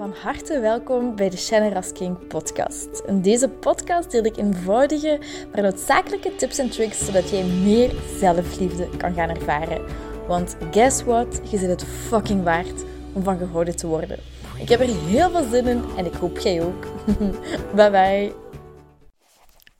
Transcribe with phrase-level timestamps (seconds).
[0.00, 3.02] Van harte welkom bij de Shannon Rasking podcast.
[3.06, 5.20] In deze podcast deel ik eenvoudige,
[5.52, 9.84] maar noodzakelijke tips en tricks zodat jij meer zelfliefde kan gaan ervaren.
[10.26, 11.40] Want guess what?
[11.50, 14.18] Je zit het fucking waard om van gehouden te worden.
[14.58, 16.86] Ik heb er heel veel zin in en ik hoop jij ook.
[17.76, 18.32] bye bye.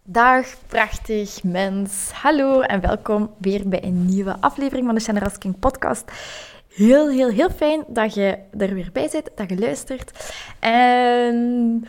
[0.04, 2.10] Dag, prachtig mens.
[2.12, 6.10] Hallo en welkom weer bij een nieuwe aflevering van de Shannon Rasking podcast.
[6.80, 10.34] Heel, heel, heel fijn dat je er weer bij zit, dat je luistert.
[10.58, 11.84] En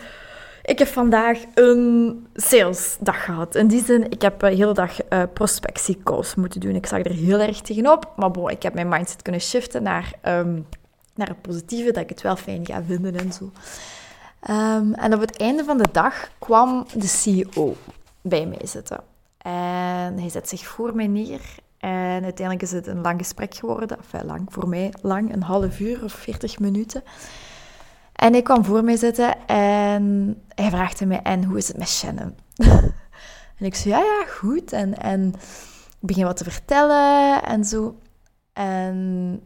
[0.63, 3.55] ik heb vandaag een salesdag gehad.
[3.55, 6.75] In die zin, ik heb de hele dag uh, prospectiecalls moeten doen.
[6.75, 8.13] Ik zag er heel erg tegenop.
[8.15, 10.67] Maar ik heb mijn mindset kunnen shiften naar, um,
[11.15, 13.51] naar het positieve, dat ik het wel fijn ga vinden en zo.
[14.49, 17.75] Um, en op het einde van de dag kwam de CEO
[18.21, 18.99] bij mij zitten.
[19.37, 21.41] En hij zet zich voor mij neer
[21.81, 23.97] en uiteindelijk is het een lang gesprek geworden.
[23.97, 27.03] Enfin, lang, voor mij lang, een half uur of veertig minuten.
[28.13, 31.89] En hij kwam voor mij zitten en hij vraagde mij, en hoe is het met
[31.89, 32.35] Shannon?
[33.57, 34.73] en ik zei, ja, ja, goed.
[34.73, 35.27] En, en
[35.99, 37.99] ik begin wat te vertellen en zo.
[38.53, 39.41] En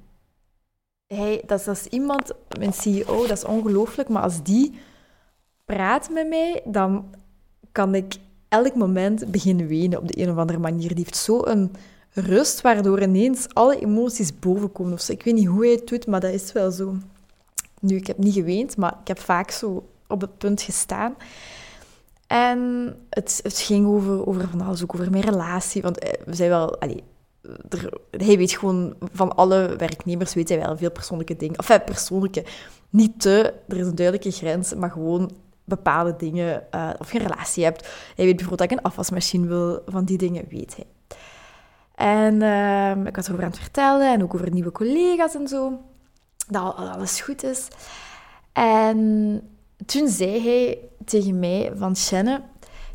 [1.08, 4.80] hij, dat, is, dat is iemand, mijn CEO, dat is ongelooflijk, maar als die
[5.66, 7.06] praat met mij, dan
[7.72, 8.16] kan ik
[8.50, 10.88] elk moment beginnen wenen op de een of andere manier.
[10.88, 11.72] Die heeft zo'n
[12.16, 14.94] rust, waardoor ineens alle emoties bovenkomen.
[14.94, 15.10] Of.
[15.10, 16.96] Ik weet niet hoe hij het doet, maar dat is wel zo.
[17.80, 21.16] Nu, ik heb niet geweend, maar ik heb vaak zo op het punt gestaan.
[22.28, 25.82] En het, het ging over, over van alles, ook over mijn relatie.
[25.82, 26.80] Want eh, we zijn wel...
[27.70, 31.56] Er, hij weet gewoon, van alle werknemers weet hij wel veel persoonlijke dingen.
[31.56, 32.46] Enfin, persoonlijke,
[32.90, 35.32] niet te, er is een duidelijke grens, maar gewoon
[35.64, 37.88] bepaalde dingen, uh, of je een relatie hebt.
[38.16, 40.86] Hij weet bijvoorbeeld dat ik een afwasmachine wil, van die dingen weet hij.
[41.96, 45.82] En uh, ik was erover aan het vertellen en ook over nieuwe collega's en zo.
[46.48, 47.68] Dat alles goed is.
[48.54, 49.42] En
[49.86, 52.42] toen zei hij tegen mij van Chenne,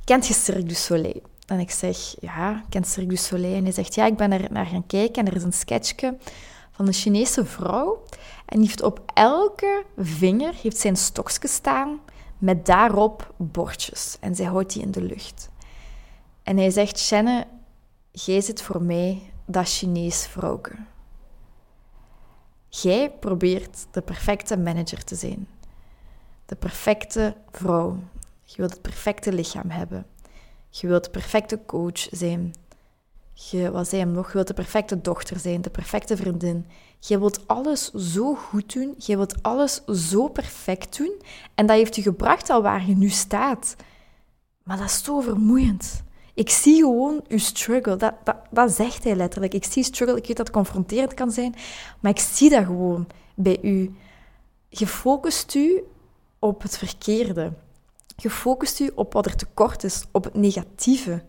[0.04, 1.22] kent je Cirque du Soleil?
[1.46, 3.54] En ik zeg, ja, ik ken Cirque du Soleil.
[3.54, 6.16] En hij zegt, ja, ik ben er naar gaan kijken en er is een sketchje
[6.70, 8.04] van een Chinese vrouw.
[8.46, 12.00] En die heeft op elke vinger heeft zijn stokje staan
[12.38, 14.16] met daarop bordjes.
[14.20, 15.48] En zij houdt die in de lucht.
[16.42, 17.46] En hij zegt, Chenne,
[18.10, 20.76] Jij zit voor mij dat Chinees vrouwke.
[22.68, 25.48] Jij probeert de perfecte manager te zijn.
[26.46, 27.98] De perfecte vrouw.
[28.44, 30.06] Je wilt het perfecte lichaam hebben.
[30.68, 32.54] Je wilt de perfecte coach zijn.
[33.32, 34.26] Je, wat zei hem nog?
[34.26, 36.66] Je wilt de perfecte dochter zijn, de perfecte vriendin.
[36.98, 38.94] Je wilt alles zo goed doen.
[38.98, 41.22] Je wilt alles zo perfect doen.
[41.54, 43.76] En dat heeft je gebracht al waar je nu staat.
[44.62, 46.02] Maar dat is zo vermoeiend.
[46.40, 47.96] Ik zie gewoon uw struggle.
[47.96, 48.14] Dat,
[48.50, 49.54] dat, zegt hij letterlijk.
[49.54, 50.16] Ik zie struggle.
[50.16, 51.54] Ik weet dat het confronterend kan zijn,
[52.00, 53.94] maar ik zie dat gewoon bij u.
[54.68, 55.82] Je focust u
[56.38, 57.52] op het verkeerde.
[58.16, 61.22] Je focust u op wat er tekort is, op het negatieve.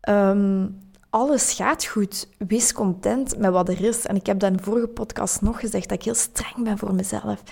[0.00, 0.68] Ehm,
[1.10, 2.28] alles gaat goed.
[2.38, 4.06] Wees content met wat er is.
[4.06, 6.78] En ik heb dat in de vorige podcast nog gezegd, dat ik heel streng ben
[6.78, 7.42] voor mezelf.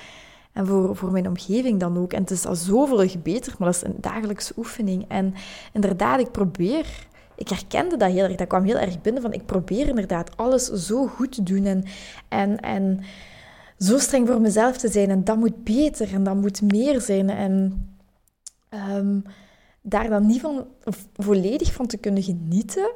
[0.59, 2.13] En voor, voor mijn omgeving dan ook.
[2.13, 5.05] En het is al zoveel beter, maar dat is een dagelijkse oefening.
[5.09, 5.35] En
[5.73, 7.07] inderdaad, ik probeer...
[7.35, 8.35] Ik herkende dat heel erg.
[8.35, 9.33] Dat kwam heel erg binnen van...
[9.33, 11.65] Ik probeer inderdaad alles zo goed te doen.
[11.65, 11.85] En,
[12.29, 13.01] en, en
[13.79, 15.11] zo streng voor mezelf te zijn.
[15.11, 16.15] En dat moet beter.
[16.15, 17.31] En dat moet meer zijn.
[17.31, 17.87] En...
[18.71, 19.23] Um,
[19.83, 20.67] daar dan niet van
[21.15, 22.91] volledig van te kunnen genieten,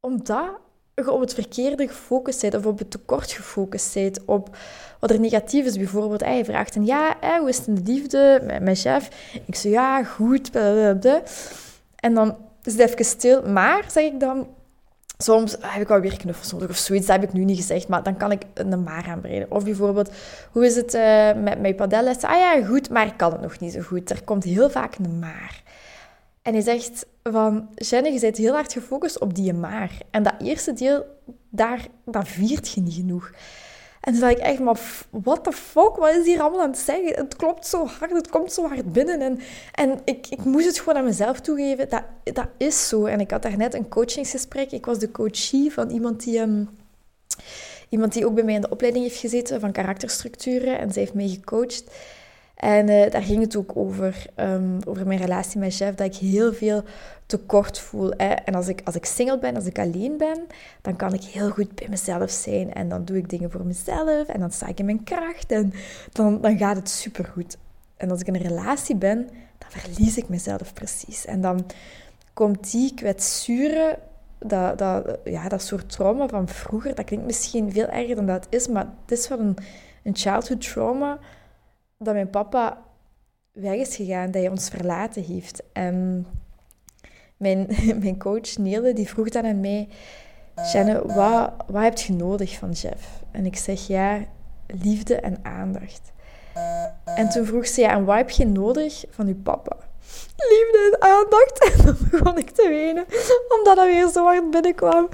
[0.00, 0.50] omdat
[1.06, 4.56] op het verkeerde gefocust bent of op het tekort gefocust bent, op
[5.00, 5.76] wat er negatief is.
[5.76, 9.08] Bijvoorbeeld, hij vraagt en ja, hoe is het de liefde met mijn chef?
[9.46, 11.22] Ik zeg ja, goed, blablabla.
[11.96, 13.42] En dan is het even stil.
[13.42, 14.46] Maar, zeg ik dan,
[15.18, 17.06] soms heb ik wel weer knuffels nodig of zoiets.
[17.06, 19.50] Dat heb ik nu niet gezegd, maar dan kan ik een maar aanbreiden.
[19.50, 20.10] Of bijvoorbeeld,
[20.52, 22.22] hoe is het uh, met mijn padelles?
[22.22, 24.10] Ah ja, goed, maar ik kan het nog niet zo goed.
[24.10, 25.62] Er komt heel vaak een maar.
[26.48, 29.90] En hij zegt van, Jenny, je bent heel hard gefocust op die maar.
[30.10, 31.04] En dat eerste deel,
[31.48, 33.30] daar, dat viert je niet genoeg.
[34.00, 36.78] En toen dacht ik echt, maar what the fuck, wat is hier allemaal aan het
[36.78, 37.14] zeggen?
[37.14, 39.20] Het klopt zo hard, het komt zo hard binnen.
[39.20, 39.38] En,
[39.74, 43.04] en ik, ik moest het gewoon aan mezelf toegeven, dat, dat is zo.
[43.04, 44.72] En ik had daarnet een coachingsgesprek.
[44.72, 46.38] Ik was de coachie van iemand die...
[46.38, 46.68] Um,
[47.88, 50.78] iemand die ook bij mij in de opleiding heeft gezeten van karakterstructuren.
[50.78, 51.84] En zij heeft mij gecoacht.
[52.58, 56.14] En uh, daar ging het ook over, um, over mijn relatie met chef, dat ik
[56.14, 56.82] heel veel
[57.26, 58.10] tekort voel.
[58.16, 58.26] Hè.
[58.26, 60.46] En als ik, als ik single ben, als ik alleen ben,
[60.82, 62.72] dan kan ik heel goed bij mezelf zijn.
[62.72, 65.72] En dan doe ik dingen voor mezelf en dan sta ik in mijn kracht en
[66.12, 67.56] dan, dan gaat het supergoed.
[67.96, 69.28] En als ik in een relatie ben,
[69.58, 71.24] dan verlies ik mezelf precies.
[71.24, 71.66] En dan
[72.32, 73.98] komt die kwetsuren,
[74.38, 78.46] dat, dat, ja, dat soort trauma van vroeger, dat klinkt misschien veel erger dan dat
[78.50, 79.56] is, maar het is wel een,
[80.02, 81.18] een childhood trauma
[81.98, 82.84] dat mijn papa
[83.52, 85.62] weg is gegaan, dat hij ons verlaten heeft.
[85.72, 86.26] En
[87.36, 87.66] mijn,
[88.02, 89.88] mijn coach Niele, die vroeg dan aan mij...
[90.72, 93.22] Janne, wat, wat heb je nodig van Jeff?
[93.30, 94.24] En ik zeg, ja,
[94.66, 96.12] liefde en aandacht.
[97.04, 99.76] En toen vroeg ze, ja, en wat heb je nodig van je papa?
[100.36, 101.58] Liefde en aandacht.
[101.72, 103.04] En dan begon ik te wenen,
[103.58, 105.08] omdat dat weer zo hard binnenkwam.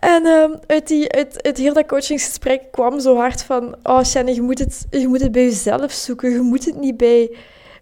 [0.00, 3.76] En um, uit, die, uit, uit heel dat coachingsgesprek kwam zo hard van...
[3.82, 6.30] Oh, Shannon, je moet, het, je moet het bij jezelf zoeken.
[6.30, 7.36] Je moet het niet bij,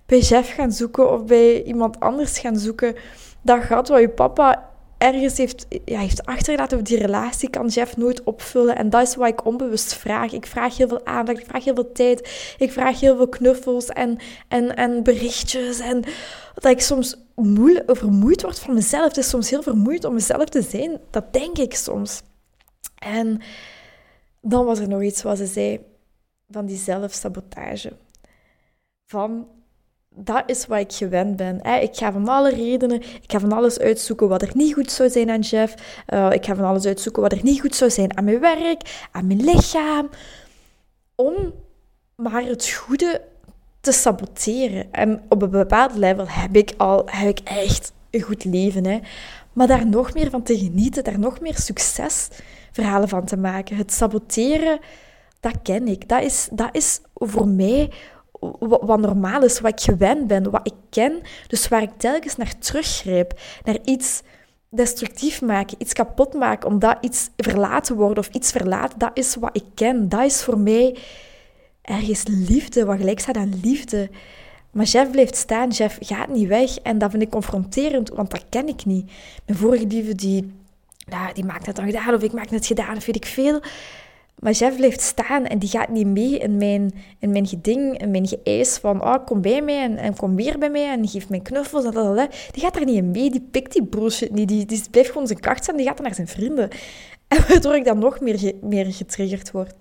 [0.07, 2.95] bij Jeff gaan zoeken of bij iemand anders gaan zoeken.
[3.43, 7.97] Dat gat wat je papa ergens heeft, ja, heeft achtergelaten over die relatie, kan Jeff
[7.97, 8.77] nooit opvullen.
[8.77, 10.33] En dat is wat ik onbewust vraag.
[10.33, 13.87] Ik vraag heel veel aandacht, ik vraag heel veel tijd, ik vraag heel veel knuffels
[13.87, 14.19] en,
[14.49, 15.79] en, en berichtjes.
[15.79, 16.05] En
[16.55, 17.24] dat ik soms
[17.87, 19.09] vermoeid word van mezelf.
[19.09, 21.01] Het is soms heel vermoeid om mezelf te zijn.
[21.11, 22.23] Dat denk ik soms.
[22.99, 23.41] En
[24.41, 25.81] dan was er nog iets wat ze zei
[26.51, 27.93] van die zelfsabotage.
[29.07, 29.47] Van
[30.17, 31.63] dat is wat ik gewend ben.
[31.63, 35.11] Ik ga van alle redenen, ik ga van alles uitzoeken wat er niet goed zou
[35.11, 36.03] zijn aan Jeff.
[36.09, 39.09] Uh, ik ga van alles uitzoeken wat er niet goed zou zijn aan mijn werk,
[39.13, 40.11] aan mijn lichaam.
[41.15, 41.53] Om
[42.17, 43.21] maar het goede
[43.85, 44.93] te saboteren.
[44.93, 48.87] En op een bepaald level heb ik al heb ik echt een goed leven.
[48.87, 48.99] Hè.
[49.53, 53.77] Maar daar nog meer van te genieten, daar nog meer succesverhalen van te maken.
[53.77, 54.79] Het saboteren,
[55.41, 56.09] dat ken ik.
[56.09, 57.91] Dat is, dat is voor mij
[58.61, 61.21] wat normaal is, wat ik gewend ben, wat ik ken.
[61.47, 64.23] Dus waar ik telkens naar teruggrijp, naar iets
[64.69, 69.57] destructief maken, iets kapot maken, omdat iets verlaten wordt of iets verlaten, dat is wat
[69.57, 70.09] ik ken.
[70.09, 70.97] Dat is voor mij
[71.85, 74.11] ergens liefde, wat gelijk staat aan liefde.
[74.71, 76.77] Maar Jeff blijft staan, Jeff gaat niet weg.
[76.77, 79.11] En dat vind ik confronterend, want dat ken ik niet.
[79.47, 80.53] Mijn vorige liefde, die,
[80.97, 83.61] ja, die maakt het dan gedaan, of ik maak het gedaan, of weet ik veel.
[84.39, 88.11] Maar Jeff blijft staan en die gaat niet mee in mijn, in mijn geding, in
[88.11, 91.29] mijn geëis van oh, kom bij mij en, en kom weer bij mij en geef
[91.29, 91.85] mij knuffels.
[91.85, 94.49] En Die gaat daar niet in mee, die pikt die bullshit niet.
[94.49, 96.69] Die, die blijft gewoon zijn kracht zijn, die gaat dan naar zijn vrienden.
[97.29, 99.75] En waardoor ik dan nog meer, meer getriggerd word.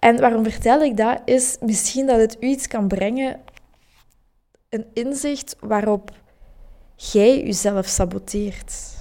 [0.00, 1.22] En waarom vertel ik dat?
[1.24, 3.40] Is misschien dat het u iets kan brengen,
[4.68, 6.10] een inzicht waarop
[6.96, 8.98] jij jezelf saboteert.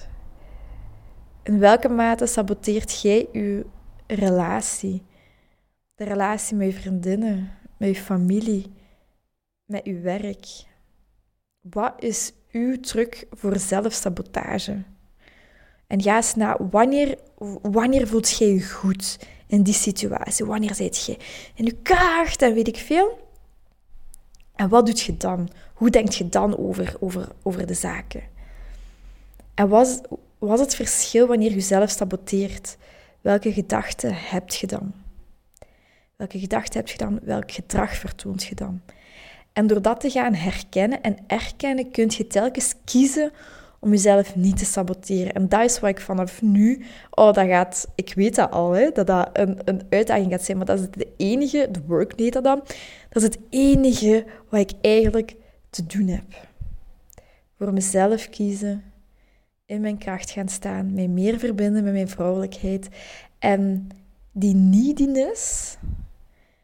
[1.43, 3.65] In welke mate saboteert jij je
[4.07, 5.01] relatie?
[5.95, 8.73] De relatie met je vriendinnen, met je familie,
[9.65, 10.45] met je werk.
[11.61, 14.83] Wat is uw truc voor zelfsabotage?
[15.87, 17.17] En ga eens na, wanneer,
[17.61, 19.19] wanneer voelt jij je goed?
[19.49, 20.45] In die situatie?
[20.45, 21.17] Wanneer zit je
[21.53, 23.27] in je kracht en weet ik veel?
[24.55, 25.49] En wat doet je dan?
[25.73, 28.23] Hoe denk je dan over, over, over de zaken?
[29.53, 29.87] En wat
[30.39, 32.77] is het verschil wanneer je zelf saboteert?
[33.21, 34.93] Welke gedachten heb je dan?
[36.15, 37.19] Welke gedachten heb je dan?
[37.23, 38.81] Welk gedrag vertoont je dan?
[39.53, 43.31] En door dat te gaan herkennen en erkennen, kun je telkens kiezen
[43.79, 45.33] om jezelf niet te saboteren.
[45.33, 48.91] En dat is wat ik vanaf nu, oh, dat gaat, ik weet dat al, hè,
[48.91, 52.33] dat dat een, een uitdaging gaat zijn, maar dat is het enige, de work heet
[52.33, 52.59] dat dan,
[53.09, 55.35] dat is het enige wat ik eigenlijk
[55.69, 56.47] te doen heb.
[57.57, 58.83] Voor mezelf kiezen,
[59.65, 62.87] in mijn kracht gaan staan, mij meer verbinden met mijn vrouwelijkheid
[63.39, 63.87] en
[64.31, 65.75] die neediness,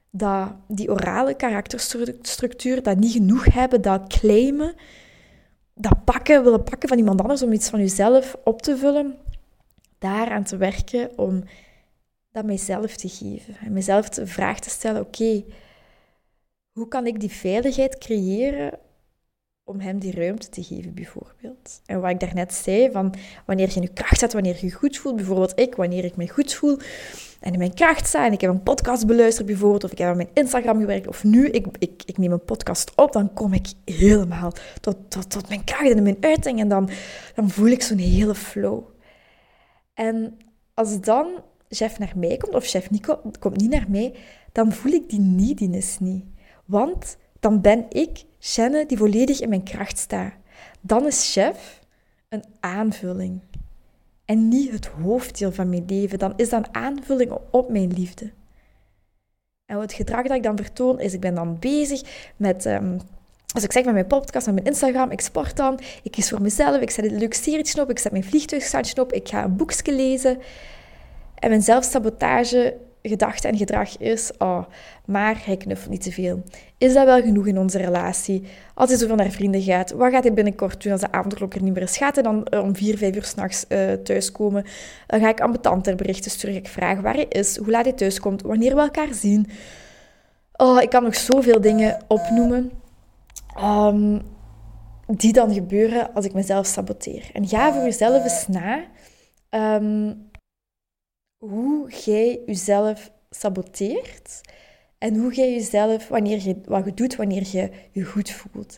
[0.10, 4.74] dat, die orale karakterstructuur, dat niet genoeg hebben, dat claimen,
[5.76, 9.18] dat pakken, willen pakken van iemand anders om iets van jezelf op te vullen,
[9.98, 11.44] daaraan te werken om
[12.32, 13.56] dat mijzelf te geven.
[13.58, 15.44] En mijzelf de vraag te stellen, oké,
[16.72, 18.80] hoe kan ik die veiligheid creëren
[19.66, 21.82] om hem die ruimte te geven, bijvoorbeeld.
[21.86, 23.14] En wat ik daarnet zei, van
[23.46, 26.16] wanneer je in je kracht staat, wanneer je je goed voelt, bijvoorbeeld ik, wanneer ik
[26.16, 26.78] me goed voel
[27.40, 30.08] en in mijn kracht sta en ik heb een podcast beluisterd bijvoorbeeld, of ik heb
[30.08, 33.54] aan mijn Instagram gewerkt, of nu ik, ik, ik neem een podcast op, dan kom
[33.54, 36.90] ik helemaal tot, tot, tot mijn kracht en mijn uiting en dan,
[37.36, 38.84] dan voel ik zo'n hele flow.
[39.94, 40.38] En
[40.74, 41.28] als dan
[41.70, 44.14] chef naar mij komt, of chef Nico komt niet naar mij,
[44.52, 46.26] dan voel ik die neediness niet.
[46.66, 50.34] Want dan ben ik Shannon die volledig in mijn kracht staat.
[50.82, 51.80] Dan is chef
[52.30, 53.42] een aanvulling.
[54.26, 56.20] En niet het hoofddeel van mijn leven.
[56.20, 58.32] Dan is dat een aanvulling op mijn liefde.
[59.66, 62.66] En het gedrag dat ik dan vertoon is, ik ben dan bezig met...
[62.66, 63.00] Um,
[63.54, 66.42] als ik zeg met mijn podcast, met mijn Instagram, ik sport dan, ik kies voor
[66.42, 69.56] mezelf, ik zet een leuk serietje op, ik zet mijn vliegtuigstandje op, ik ga een
[69.56, 70.38] boekje lezen.
[71.36, 72.78] En mijn zelfsabotage
[73.10, 74.64] gedachte en gedrag is, oh,
[75.06, 76.44] maar hij knuffelt niet te veel.
[76.78, 78.44] Is dat wel genoeg in onze relatie?
[78.74, 81.62] Als hij zoveel naar vrienden gaat, wat gaat hij binnenkort doen als de avondklok er
[81.62, 81.98] niet meer is?
[81.98, 84.66] Gaat hij dan eh, om vier, vijf uur s'nachts uh, thuiskomen?
[85.08, 86.56] Dan ga ik ambetanter berichten sturen.
[86.56, 89.50] Ik vraag waar hij is, hoe laat hij thuiskomt, wanneer we elkaar zien.
[90.56, 92.72] Oh, ik kan nog zoveel dingen opnoemen.
[93.56, 94.20] Ehm,
[95.08, 97.30] die dan gebeuren als ik mezelf saboteer.
[97.34, 98.84] En ga voor jezelf eens na
[99.50, 100.14] ehm,
[101.50, 104.42] hoe jij jezelf saboteert
[104.98, 108.78] en hoe jij jezelf, wanneer je, wat je doet wanneer je je goed voelt.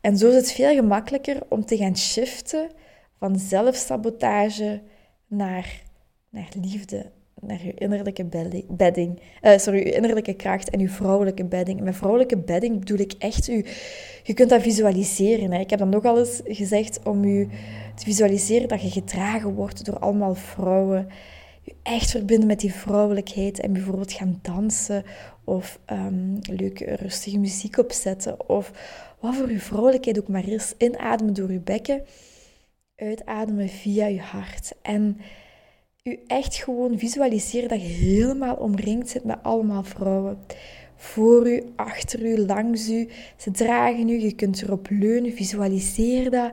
[0.00, 2.70] En zo is het veel gemakkelijker om te gaan shiften
[3.18, 4.80] van zelfsabotage
[5.26, 5.82] naar,
[6.30, 8.24] naar liefde, naar je innerlijke
[8.68, 9.20] bedding.
[9.42, 11.80] Uh, sorry, je innerlijke kracht en je vrouwelijke bedding.
[11.80, 13.64] met vrouwelijke bedding bedoel ik echt u.
[14.22, 15.52] Je kunt dat visualiseren.
[15.52, 15.60] Hè.
[15.60, 17.48] Ik heb dan nog al eens gezegd om u
[17.94, 21.08] te visualiseren dat je gedragen wordt door allemaal vrouwen.
[21.62, 25.04] Je echt verbinden met die vrouwelijkheid en bijvoorbeeld gaan dansen
[25.44, 28.72] of um, leuke rustige muziek opzetten of
[29.20, 30.74] wat voor je vrouwelijkheid ook maar is.
[30.78, 32.04] Inademen door je bekken,
[32.96, 34.72] uitademen via je hart.
[34.82, 35.20] En
[36.02, 40.38] u echt gewoon visualiseren dat je helemaal omringd zit met allemaal vrouwen.
[40.96, 43.08] Voor u, achter u, langs u.
[43.36, 45.32] Ze dragen u, je kunt erop leunen.
[45.32, 46.52] Visualiseer dat.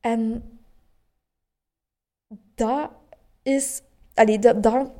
[0.00, 0.42] En
[2.54, 2.90] dat
[3.42, 3.82] is...
[4.18, 4.90] Allee, dan,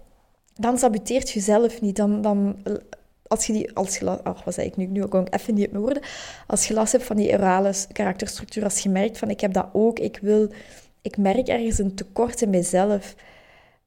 [0.54, 1.96] dan saboteert je zelf niet.
[1.96, 2.56] Dan, dan
[3.26, 5.82] als je die, als je, oh, wat zei ik nu, nu ik even niet mijn
[5.82, 6.02] woorden,
[6.46, 9.68] als je last hebt van die orale karakterstructuur, als je merkt van ik heb dat
[9.72, 10.48] ook, ik wil,
[11.02, 13.14] ik merk ergens een tekort in mezelf,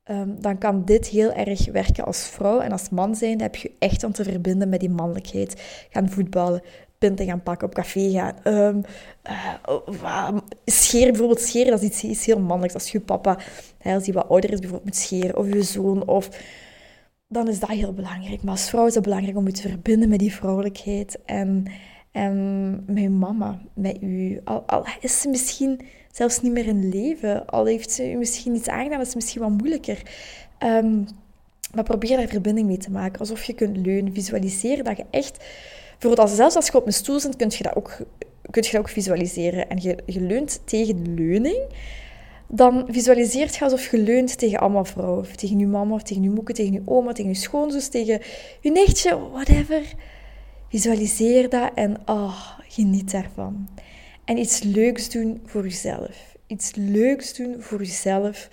[0.04, 2.60] Ehm, dan kan dit heel erg werken als vrouw.
[2.60, 5.62] En als man zijn heb je echt om te verbinden met die mannelijkheid.
[5.90, 6.62] Gaan voetballen,
[7.02, 8.36] pinten gaan pakken, op café gaan.
[8.44, 8.84] Um,
[10.66, 12.74] scheren, bijvoorbeeld scheren, dat is iets, heel mannelijks.
[12.74, 13.38] Als je papa,
[13.78, 16.30] hè, als hij wat ouder is, bijvoorbeeld moet scheren, of je zoon, of...
[17.28, 18.44] Dan is dat heel belangrijk.
[18.44, 21.20] Maar als vrouw is het belangrijk om je te verbinden met die vrouwelijkheid.
[21.26, 21.66] En,
[22.12, 24.40] en met je mama, met u.
[24.44, 25.82] Al, al is ze misschien
[26.12, 27.46] zelfs niet meer in leven.
[27.46, 30.02] Al heeft ze u misschien iets aangedaan, dat is misschien wat moeilijker.
[30.60, 31.06] Um,
[31.74, 33.20] maar probeer daar verbinding mee te maken.
[33.20, 34.14] Alsof je kunt leunen.
[34.14, 35.44] Visualiseren dat je echt...
[36.02, 37.98] Bijvoorbeeld als, zelfs als je op een stoel zit, kun je dat ook,
[38.50, 39.70] kun je dat ook visualiseren.
[39.70, 41.60] En je, leunt tegen de leuning.
[42.48, 45.20] Dan visualiseert je alsof je leunt tegen allemaal vrouwen.
[45.20, 48.22] Of tegen je mama, of tegen je moeke, tegen je oma, tegen je schoonzus, tegen
[48.62, 49.82] je nichtje, whatever.
[50.70, 53.70] Visualiseer dat en oh, geniet daarvan.
[54.26, 56.36] En iets leuks doen voor jezelf.
[56.48, 58.50] Iets leuks doen voor jezelf.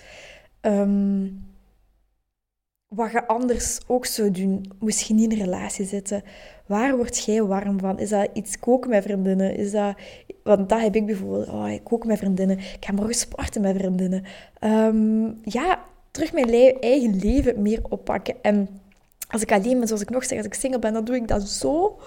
[0.60, 1.46] Um,
[2.88, 6.22] wat je anders ook zou doen, je niet in een relatie zitten.
[6.68, 7.98] Waar word jij warm van?
[7.98, 9.56] Is dat iets koken met vriendinnen?
[9.56, 9.94] Is dat...
[10.42, 11.48] Want dat heb ik bijvoorbeeld.
[11.48, 12.58] Oh, ik kook met vriendinnen.
[12.58, 14.24] Ik ga morgen sporten met vriendinnen.
[14.60, 18.34] Um, ja, terug mijn eigen leven meer oppakken.
[18.42, 18.68] En
[19.28, 21.28] als ik alleen ben, zoals ik nog zeg, als ik single ben, dan doe ik
[21.28, 21.98] dat zo,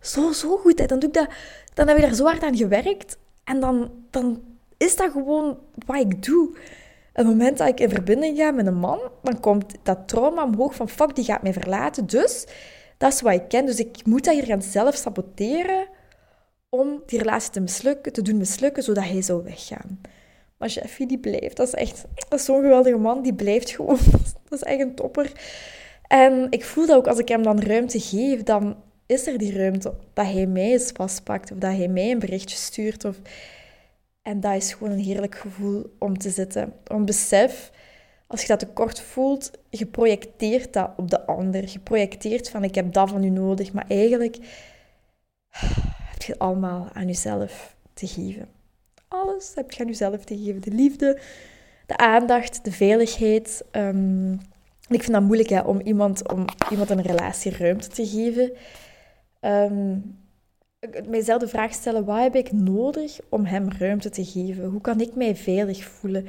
[0.00, 0.78] zo, zo goed.
[0.78, 0.86] Hè.
[0.86, 1.28] Dan, doe ik dat,
[1.74, 3.18] dan heb ik daar zo hard aan gewerkt.
[3.44, 4.42] En dan, dan
[4.76, 6.56] is dat gewoon wat ik doe.
[7.12, 10.74] Het moment dat ik in verbinding ga met een man, dan komt dat trauma omhoog
[10.74, 12.06] van fuck, die gaat mij verlaten.
[12.06, 12.46] Dus
[13.00, 13.66] dat is wat ik ken.
[13.66, 15.88] Dus ik moet dat hier gaan zelf saboteren
[16.68, 20.00] om die relatie te mislukken, te doen mislukken, zodat hij zou weggaan.
[20.56, 21.56] Maar Jeffy, die blijft.
[21.56, 23.22] Dat is echt zo'n geweldige man.
[23.22, 23.98] Die blijft gewoon.
[24.48, 25.32] Dat is echt een topper.
[26.06, 28.76] En ik voel dat ook als ik hem dan ruimte geef, dan
[29.06, 32.56] is er die ruimte dat hij mij eens vastpakt of dat hij mij een berichtje
[32.56, 33.04] stuurt.
[33.04, 33.16] Of...
[34.22, 36.72] En dat is gewoon een heerlijk gevoel om te zitten.
[36.84, 37.70] Want besef,
[38.30, 41.62] als je dat tekort voelt, je projecteert dat op de ander.
[41.72, 44.36] Je projecteert van ik heb dat van u nodig, maar eigenlijk
[46.12, 48.48] heb je allemaal aan jezelf te geven.
[49.08, 50.60] Alles heb je aan jezelf te geven.
[50.60, 51.20] De liefde,
[51.86, 53.64] de aandacht, de veiligheid.
[53.72, 54.32] Um,
[54.88, 58.52] ik vind dat moeilijk hè, om, iemand, om iemand een relatie ruimte te geven
[59.40, 60.18] um,
[61.08, 64.64] mijzelf de vraag stellen, wat heb ik nodig om hem ruimte te geven?
[64.64, 66.26] Hoe kan ik mij veilig voelen?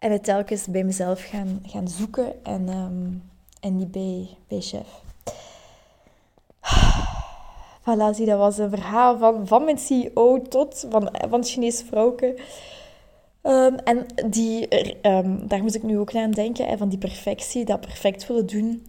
[0.00, 3.22] En het telkens bij mezelf gaan, gaan zoeken en, um,
[3.60, 5.02] en niet bij, bij chef.
[7.80, 12.38] Voilà, zie, dat was een verhaal van, van mijn CEO tot van, van Chinese vrouwke.
[13.42, 14.68] Um, en die,
[15.06, 18.86] um, daar moest ik nu ook aan denken, van die perfectie, dat perfect willen doen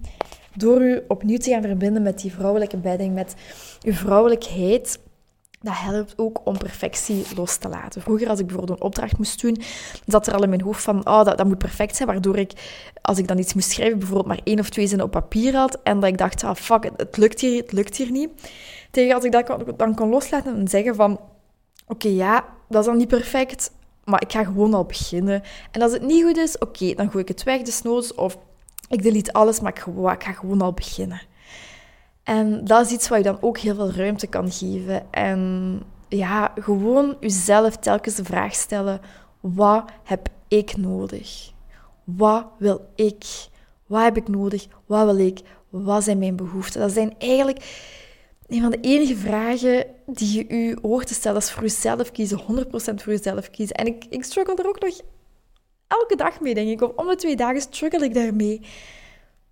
[0.55, 3.35] door u opnieuw te gaan verbinden met die vrouwelijke bedding, met
[3.85, 4.99] uw vrouwelijkheid,
[5.61, 8.01] dat helpt ook om perfectie los te laten.
[8.01, 9.61] Vroeger, als ik bijvoorbeeld een opdracht moest doen,
[10.05, 12.51] zat er al in mijn hoofd van, oh, dat, dat moet perfect zijn, waardoor ik,
[13.01, 15.79] als ik dan iets moest schrijven, bijvoorbeeld maar één of twee zinnen op papier had,
[15.83, 18.29] en dat ik dacht, ah, fuck, het, lukt hier, het lukt hier niet.
[18.91, 21.19] Tegen als ik dat dan kon loslaten en zeggen van,
[21.87, 23.71] oké, ja, dat is dan niet perfect,
[24.03, 25.43] maar ik ga gewoon al beginnen.
[25.71, 28.37] En als het niet goed is, oké, dan gooi ik het weg, desnoods, of
[28.89, 31.21] ik delete alles, maar ik, ik ga gewoon al beginnen.
[32.23, 35.11] En dat is iets wat je dan ook heel veel ruimte kan geven.
[35.11, 39.01] En ja, gewoon jezelf telkens de vraag stellen:
[39.39, 41.51] wat heb ik nodig?
[42.03, 43.25] Wat wil ik?
[43.85, 44.67] Wat heb ik nodig?
[44.85, 45.39] Wat wil ik?
[45.69, 46.81] Wat zijn mijn behoeften?
[46.81, 47.89] Dat zijn eigenlijk
[48.47, 51.37] een van de enige vragen die je u hoort te stellen.
[51.37, 53.75] Is voor jezelf kiezen, 100% voor jezelf kiezen.
[53.75, 55.01] En ik, ik struggle er ook nog
[55.87, 56.81] elke dag mee, denk ik.
[56.81, 58.61] Of om de twee dagen struggle ik daarmee.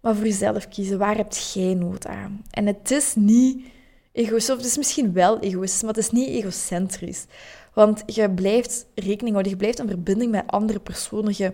[0.01, 2.41] Maar voor jezelf kiezen, waar heb jij nood aan?
[2.51, 3.65] En het is niet
[4.11, 7.25] egoïstisch, of het is misschien wel egoïstisch, maar het is niet egocentrisch.
[7.73, 11.33] Want je blijft rekening houden, je blijft een verbinding met andere personen.
[11.37, 11.53] Je,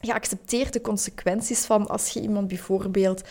[0.00, 3.22] je accepteert de consequenties van als je iemand bijvoorbeeld,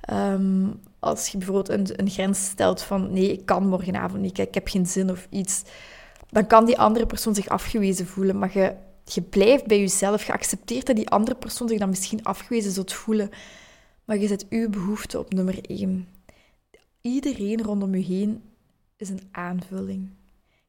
[0.00, 0.66] ehm,
[0.98, 4.68] als je bijvoorbeeld een, een grens stelt van nee, ik kan morgenavond niet, ik heb
[4.68, 5.62] geen zin of iets,
[6.30, 8.38] dan kan die andere persoon zich afgewezen voelen.
[8.38, 12.24] Maar je, je blijft bij jezelf, je accepteert dat die andere persoon zich dan misschien
[12.24, 13.30] afgewezen zult voelen.
[14.08, 16.08] Maar je zet uw behoefte op nummer één.
[17.00, 18.42] Iedereen rondom je heen
[18.96, 20.08] is een aanvulling.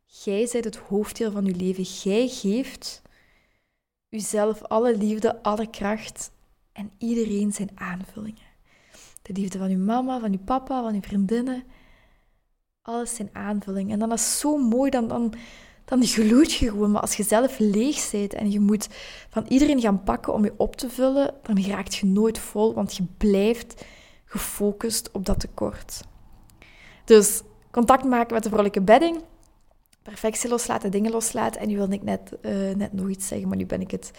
[0.06, 1.84] Jij bent het hoofddeel van je leven.
[1.84, 3.02] Jij geeft
[4.10, 6.32] jezelf alle liefde, alle kracht
[6.72, 8.48] en iedereen zijn aanvullingen.
[9.22, 11.64] De liefde van je mama, van je papa, van je vriendinnen.
[12.82, 13.92] Alles zijn aanvullingen.
[13.92, 15.34] En dan is zo mooi, dan, dan,
[15.90, 16.92] dan gloeit je gewoon.
[16.92, 18.88] Maar als je zelf leeg bent en je moet
[19.30, 22.96] van iedereen gaan pakken om je op te vullen, dan raakt je nooit vol, want
[22.96, 23.86] je blijft
[24.26, 26.02] gefocust op dat tekort.
[27.06, 27.42] Dus
[27.72, 29.22] contact maken met de vrolijke bedding,
[30.02, 31.62] perfectie loslaten, dingen loslaten.
[31.62, 34.12] En nu wilde ik net, uh, net nog iets zeggen, maar nu ben ik het,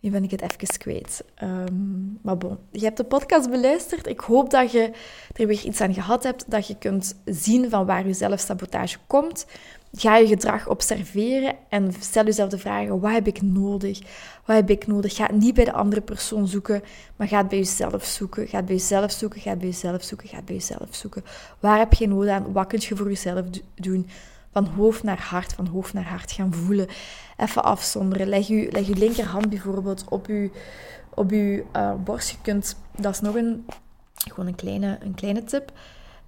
[0.00, 1.24] nu ben ik het even kwijt.
[1.42, 4.06] Um, maar bon, je hebt de podcast beluisterd.
[4.06, 4.90] Ik hoop dat je
[5.32, 9.46] er weer iets aan gehad hebt, dat je kunt zien van waar je zelfsabotage komt.
[9.96, 14.00] Ga je gedrag observeren en stel jezelf de vragen: wat heb ik nodig?
[14.44, 15.14] Wat heb ik nodig?
[15.14, 16.82] Ga niet bij de andere persoon zoeken,
[17.16, 18.48] maar ga het bij jezelf zoeken.
[18.48, 21.24] Ga het bij jezelf zoeken, ga het bij jezelf zoeken, ga het bij jezelf zoeken.
[21.60, 22.52] Waar heb je nood aan?
[22.52, 24.08] Wat kun je voor jezelf doen?
[24.52, 26.86] Van hoofd naar hart, van hoofd naar hart gaan voelen.
[27.36, 28.28] Even afzonderen.
[28.28, 30.50] Leg je, leg je linkerhand bijvoorbeeld op je,
[31.14, 32.38] op je uh, borst.
[32.42, 33.66] Kunt, dat is nog een,
[34.14, 35.72] gewoon een kleine, een kleine tip.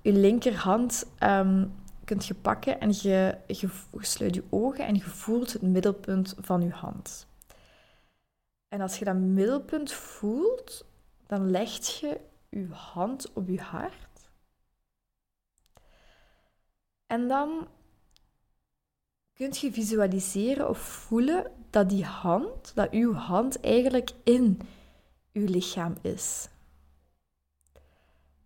[0.01, 1.73] Je linkerhand um,
[2.07, 6.63] kunt je pakken en je, je, sluit je ogen en je voelt het middelpunt van
[6.63, 7.27] je hand.
[8.69, 10.85] En als je dat middelpunt voelt,
[11.27, 14.31] dan leg je je hand op je hart.
[17.07, 17.69] En dan
[19.33, 24.61] kunt je visualiseren of voelen dat die hand, dat uw hand eigenlijk in
[25.33, 26.49] uw lichaam is.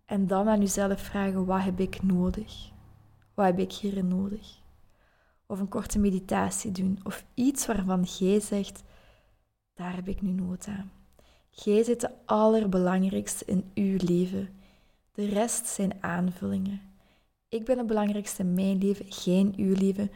[0.05, 2.70] En dan aan jezelf vragen, wat heb ik nodig?
[3.33, 4.59] Wat heb ik hierin nodig?
[5.45, 6.99] Of een korte meditatie doen.
[7.03, 8.83] Of iets waarvan jij zegt,
[9.73, 10.91] daar heb ik nu nood aan.
[11.49, 14.49] Jij zit de allerbelangrijkste in uw leven.
[15.11, 16.81] De rest zijn aanvullingen.
[17.49, 20.11] Ik ben het belangrijkste in mijn leven, in uw leven,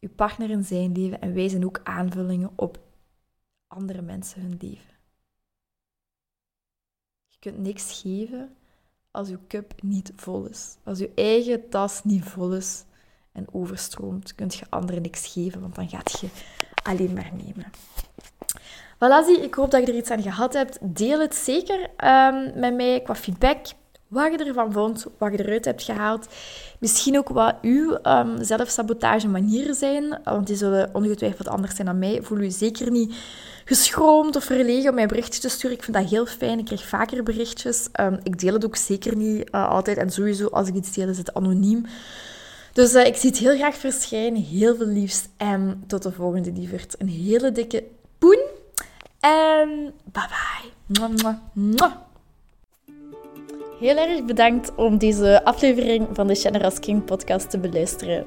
[0.00, 2.78] uw partner in zijn leven en wij zijn ook aanvullingen op
[3.66, 4.94] andere mensen hun leven.
[7.26, 8.56] Je kunt niks geven
[9.16, 10.76] als uw cup niet vol is.
[10.84, 12.84] Als uw eigen tas niet vol is
[13.32, 16.28] en overstroomt, kunt je anderen niks geven, want dan gaat je
[16.82, 17.72] alleen maar nemen.
[18.96, 20.78] Voilà, zie, ik hoop dat je er iets aan gehad hebt.
[20.80, 23.66] Deel het zeker um, met mij qua feedback.
[24.08, 26.26] Wat je ervan vond, wat je eruit hebt gehaald.
[26.80, 31.98] Misschien ook wat uw um, zelfsabotage manieren zijn, want die zullen ongetwijfeld anders zijn dan
[31.98, 32.22] mij.
[32.22, 33.14] Voel u zeker niet
[33.68, 35.76] geschroomd of verlegen om mij berichtjes te sturen.
[35.76, 36.58] Ik vind dat heel fijn.
[36.58, 37.88] Ik krijg vaker berichtjes.
[38.00, 39.96] Um, ik deel het ook zeker niet uh, altijd.
[39.96, 41.86] En sowieso, als ik iets deel, is het anoniem.
[42.72, 44.42] Dus uh, ik zie het heel graag verschijnen.
[44.42, 45.28] Heel veel liefst.
[45.36, 46.94] En tot de volgende, lieverd.
[46.98, 47.84] Een hele dikke
[48.18, 48.40] poen.
[49.20, 50.74] En bye bye.
[53.80, 58.26] Heel erg bedankt om deze aflevering van de Generous King podcast te beluisteren.